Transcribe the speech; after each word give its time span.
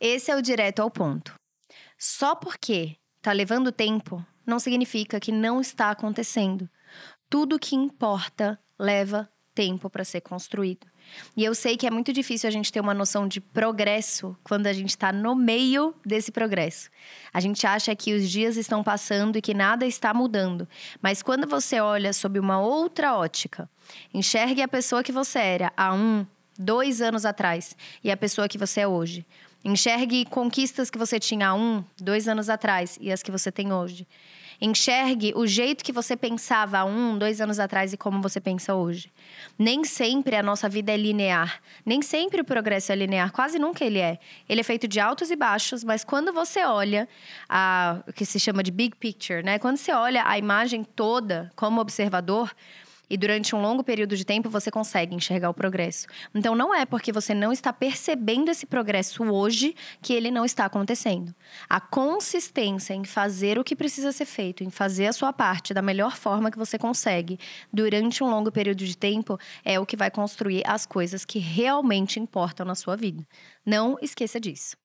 Esse 0.00 0.30
é 0.30 0.36
o 0.36 0.42
direto 0.42 0.80
ao 0.80 0.90
ponto. 0.90 1.34
Só 1.98 2.34
porque 2.34 2.96
tá 3.20 3.32
levando 3.32 3.70
tempo 3.70 4.24
não 4.46 4.58
significa 4.58 5.20
que 5.20 5.30
não 5.30 5.60
está 5.60 5.90
acontecendo. 5.90 6.68
Tudo 7.28 7.58
que 7.58 7.76
importa 7.76 8.58
leva 8.78 9.28
tempo 9.54 9.90
para 9.90 10.04
ser 10.04 10.22
construído. 10.22 10.86
E 11.36 11.44
eu 11.44 11.54
sei 11.54 11.76
que 11.76 11.86
é 11.86 11.90
muito 11.90 12.12
difícil 12.12 12.48
a 12.48 12.50
gente 12.50 12.72
ter 12.72 12.80
uma 12.80 12.94
noção 12.94 13.28
de 13.28 13.40
progresso 13.40 14.36
quando 14.42 14.66
a 14.66 14.72
gente 14.72 14.90
está 14.90 15.12
no 15.12 15.34
meio 15.34 15.94
desse 16.04 16.32
progresso. 16.32 16.88
A 17.32 17.40
gente 17.40 17.66
acha 17.66 17.94
que 17.94 18.14
os 18.14 18.30
dias 18.30 18.56
estão 18.56 18.82
passando 18.82 19.36
e 19.36 19.42
que 19.42 19.52
nada 19.52 19.84
está 19.86 20.14
mudando. 20.14 20.66
Mas 21.02 21.22
quando 21.22 21.46
você 21.46 21.78
olha 21.78 22.12
sob 22.12 22.38
uma 22.38 22.60
outra 22.60 23.14
ótica, 23.14 23.68
enxergue 24.14 24.62
a 24.62 24.68
pessoa 24.68 25.02
que 25.02 25.12
você 25.12 25.38
era 25.38 25.72
há 25.76 25.92
um, 25.92 26.26
dois 26.58 27.02
anos 27.02 27.24
atrás 27.24 27.76
e 28.02 28.10
a 28.10 28.16
pessoa 28.16 28.48
que 28.48 28.58
você 28.58 28.80
é 28.80 28.88
hoje. 28.88 29.26
Enxergue 29.64 30.24
conquistas 30.24 30.88
que 30.88 30.96
você 30.96 31.20
tinha 31.20 31.48
há 31.48 31.54
um, 31.54 31.84
dois 32.00 32.26
anos 32.26 32.48
atrás 32.48 32.96
e 33.00 33.12
as 33.12 33.22
que 33.22 33.30
você 33.30 33.52
tem 33.52 33.72
hoje. 33.72 34.06
Enxergue 34.60 35.32
o 35.34 35.46
jeito 35.46 35.82
que 35.82 35.92
você 35.92 36.14
pensava 36.14 36.80
há 36.80 36.84
um, 36.84 37.16
dois 37.16 37.40
anos 37.40 37.58
atrás 37.58 37.94
e 37.94 37.96
como 37.96 38.20
você 38.20 38.38
pensa 38.38 38.74
hoje. 38.74 39.10
Nem 39.58 39.84
sempre 39.84 40.36
a 40.36 40.42
nossa 40.42 40.68
vida 40.68 40.92
é 40.92 40.96
linear. 40.98 41.62
Nem 41.84 42.02
sempre 42.02 42.42
o 42.42 42.44
progresso 42.44 42.92
é 42.92 42.94
linear. 42.94 43.32
Quase 43.32 43.58
nunca 43.58 43.84
ele 43.84 43.98
é. 43.98 44.18
Ele 44.46 44.60
é 44.60 44.64
feito 44.64 44.86
de 44.86 45.00
altos 45.00 45.30
e 45.30 45.36
baixos, 45.36 45.82
mas 45.82 46.04
quando 46.04 46.30
você 46.30 46.62
olha 46.64 47.08
a, 47.48 48.02
o 48.06 48.12
que 48.12 48.26
se 48.26 48.38
chama 48.38 48.62
de 48.62 48.70
big 48.70 48.96
picture, 48.96 49.42
né? 49.42 49.58
Quando 49.58 49.78
você 49.78 49.92
olha 49.92 50.22
a 50.26 50.38
imagem 50.38 50.84
toda 50.84 51.50
como 51.56 51.80
observador, 51.80 52.54
e 53.10 53.16
durante 53.16 53.56
um 53.56 53.60
longo 53.60 53.82
período 53.82 54.16
de 54.16 54.24
tempo 54.24 54.48
você 54.48 54.70
consegue 54.70 55.14
enxergar 55.14 55.50
o 55.50 55.54
progresso. 55.54 56.06
Então 56.32 56.54
não 56.54 56.72
é 56.72 56.86
porque 56.86 57.12
você 57.12 57.34
não 57.34 57.52
está 57.52 57.72
percebendo 57.72 58.50
esse 58.50 58.64
progresso 58.64 59.24
hoje 59.24 59.74
que 60.00 60.14
ele 60.14 60.30
não 60.30 60.44
está 60.44 60.64
acontecendo. 60.64 61.34
A 61.68 61.80
consistência 61.80 62.94
em 62.94 63.04
fazer 63.04 63.58
o 63.58 63.64
que 63.64 63.74
precisa 63.74 64.12
ser 64.12 64.26
feito, 64.26 64.62
em 64.62 64.70
fazer 64.70 65.08
a 65.08 65.12
sua 65.12 65.32
parte 65.32 65.74
da 65.74 65.82
melhor 65.82 66.16
forma 66.16 66.50
que 66.50 66.58
você 66.58 66.78
consegue 66.78 67.38
durante 67.72 68.22
um 68.22 68.30
longo 68.30 68.52
período 68.52 68.84
de 68.84 68.96
tempo 68.96 69.38
é 69.64 69.80
o 69.80 69.84
que 69.84 69.96
vai 69.96 70.10
construir 70.10 70.62
as 70.64 70.86
coisas 70.86 71.24
que 71.24 71.40
realmente 71.40 72.20
importam 72.20 72.64
na 72.64 72.76
sua 72.76 72.96
vida. 72.96 73.26
Não 73.66 73.98
esqueça 74.00 74.38
disso. 74.38 74.76